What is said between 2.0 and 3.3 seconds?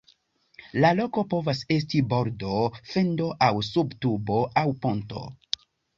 bordo, fendo